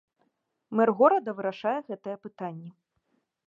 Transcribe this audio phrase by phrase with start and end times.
[0.79, 2.69] Мэр горада вырашае гэтыя пытанні.